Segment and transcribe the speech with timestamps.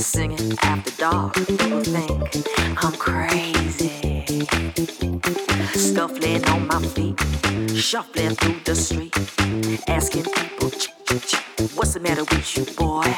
[0.00, 1.34] singing after dark.
[1.34, 2.46] People think
[2.82, 4.24] I'm crazy.
[5.74, 7.18] Scuffling on my feet,
[7.76, 9.16] shuffling through the street,
[9.88, 10.70] asking people,
[11.74, 13.14] what's the matter with you, boy?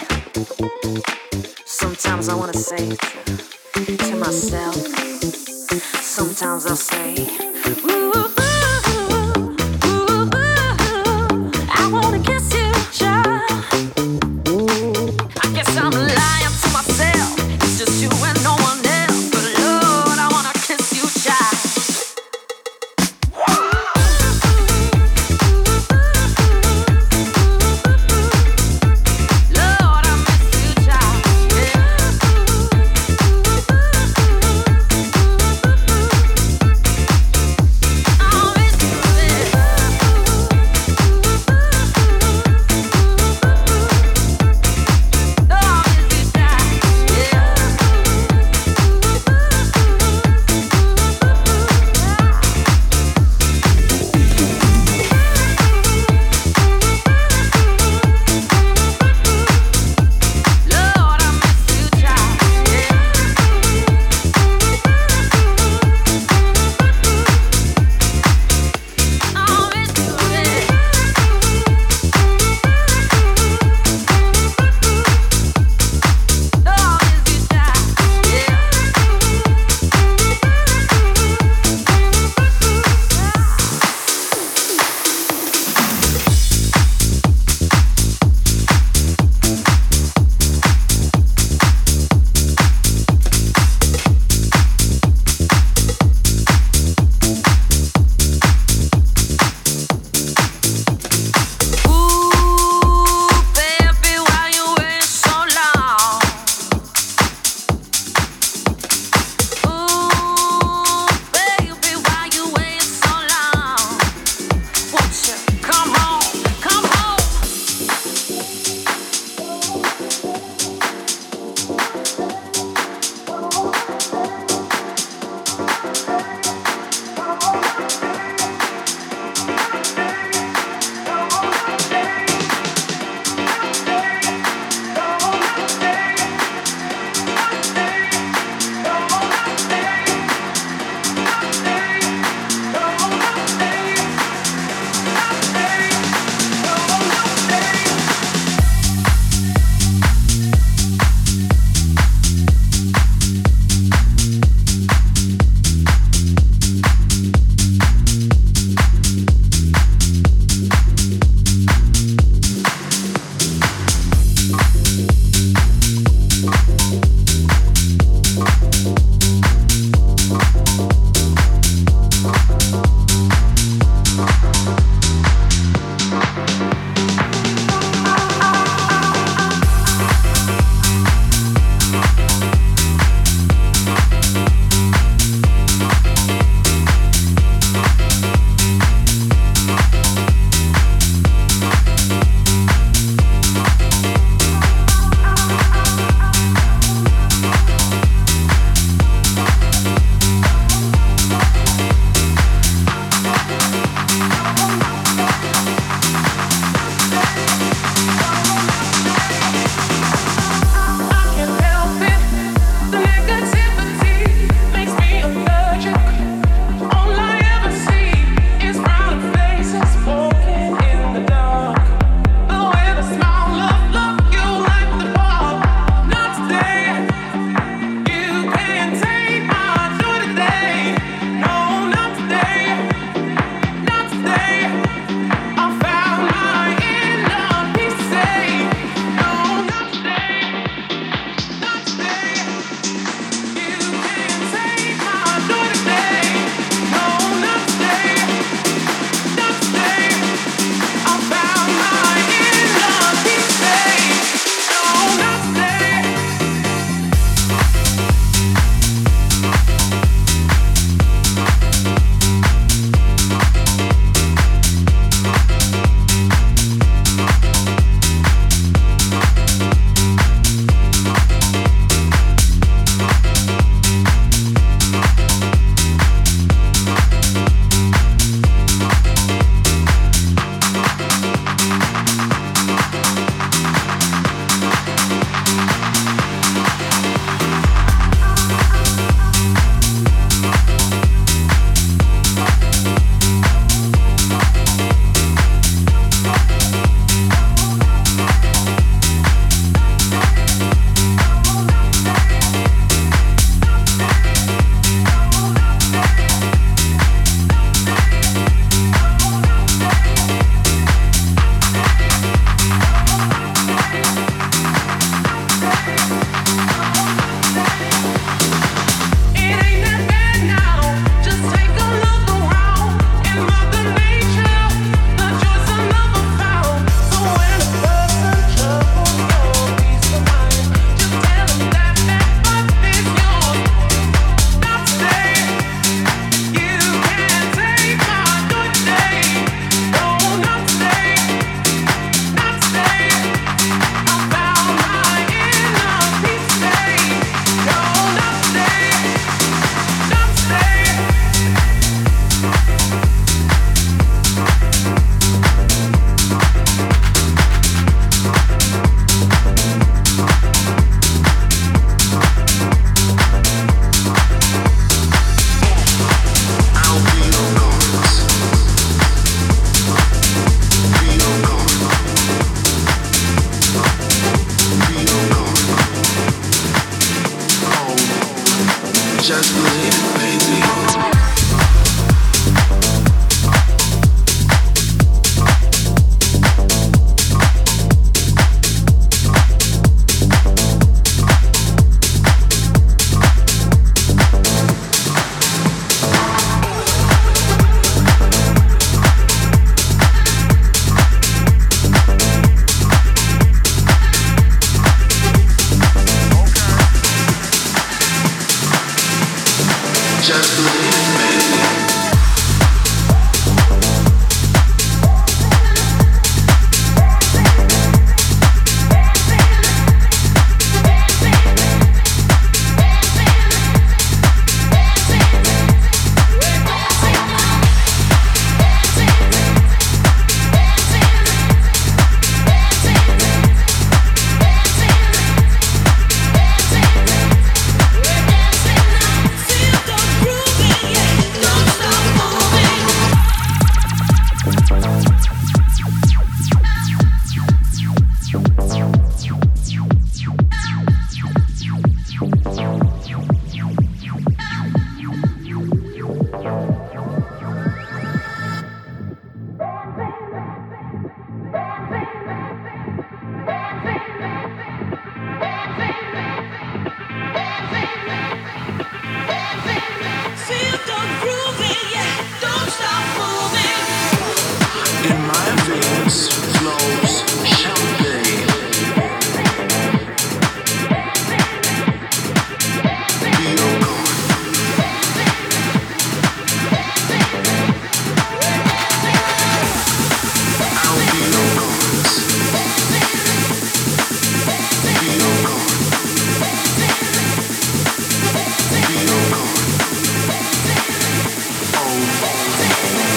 [1.64, 4.76] Sometimes I wanna say to, myself,
[6.00, 7.26] sometimes I'll say,
[7.85, 8.36] ooh.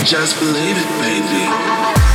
[0.09, 2.08] just believe it, baby.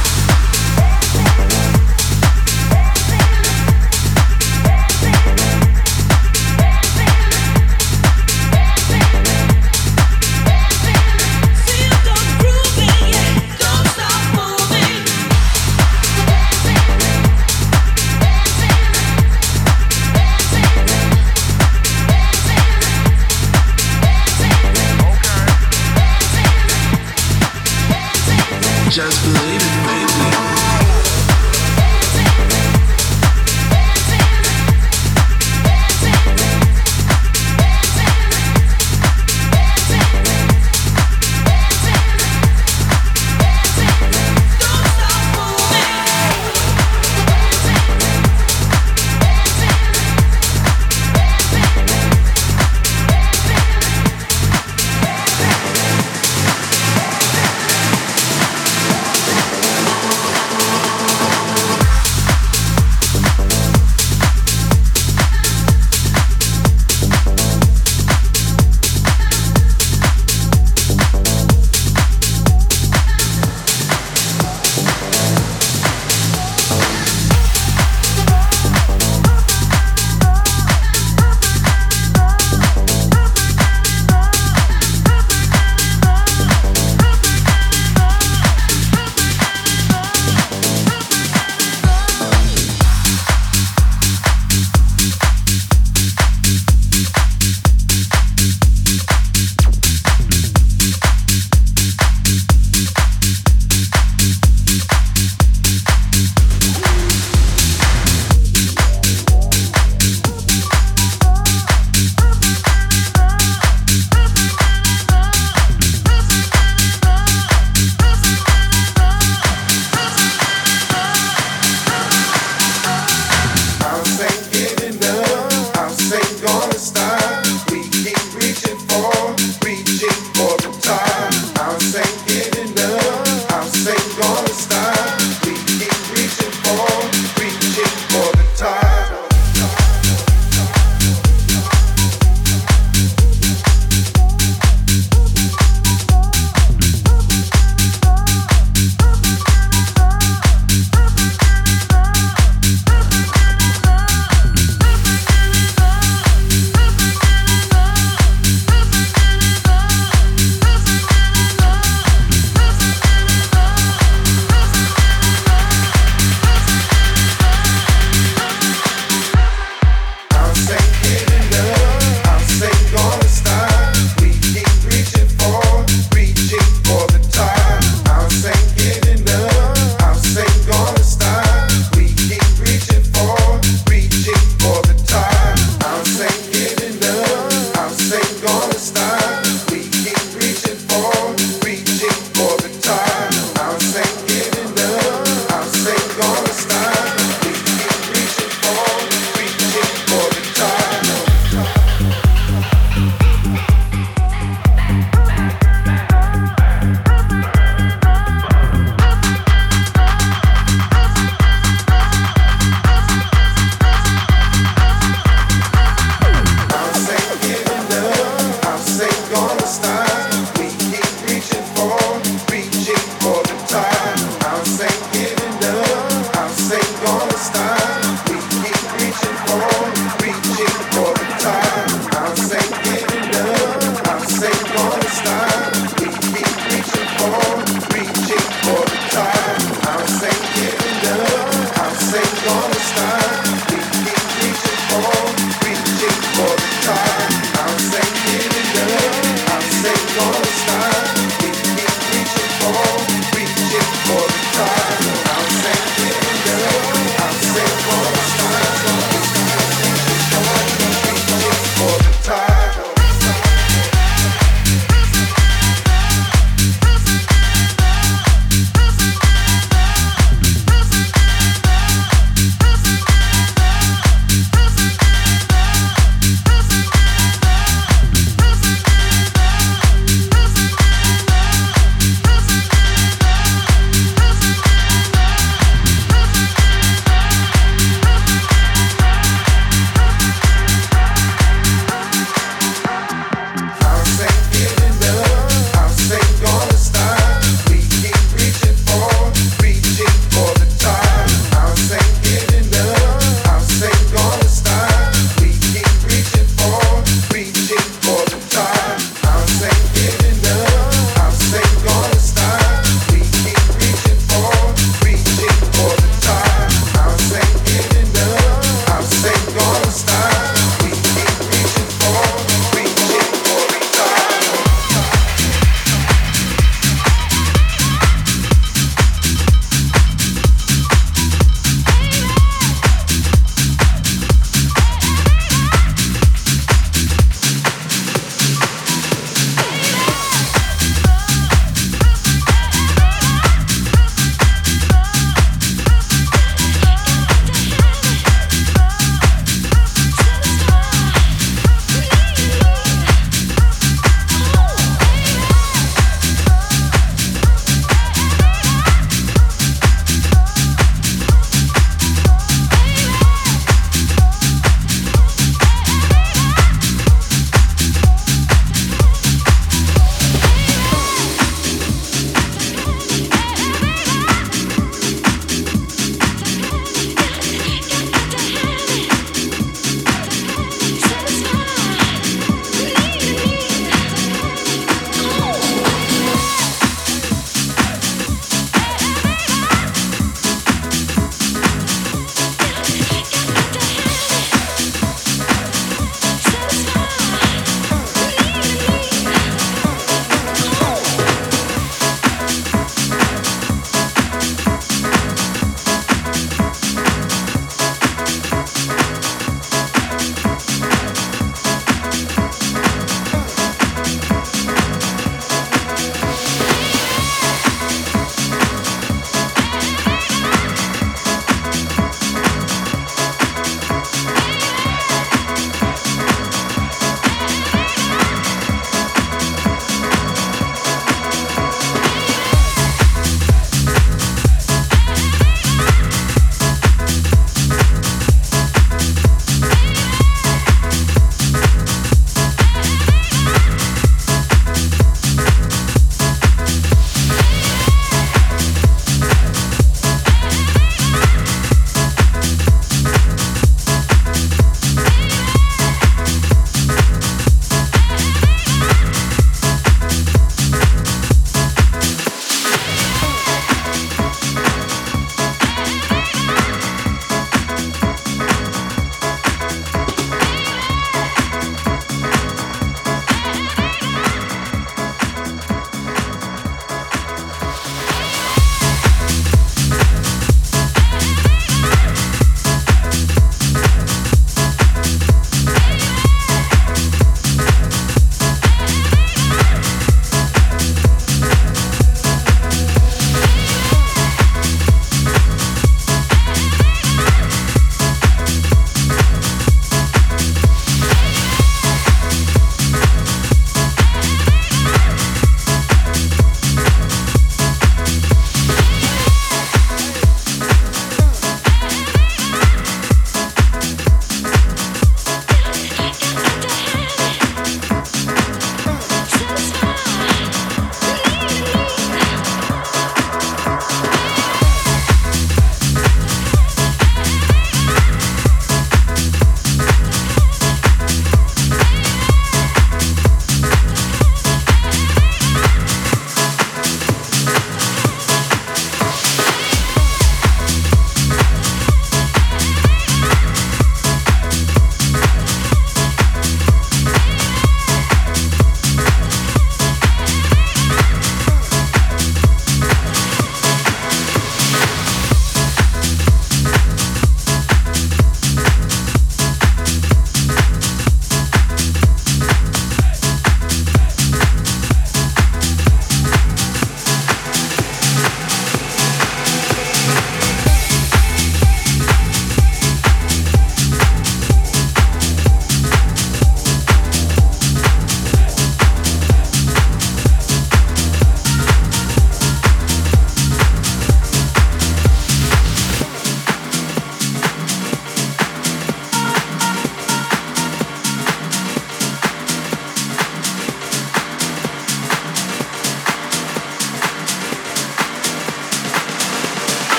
[126.79, 127.24] start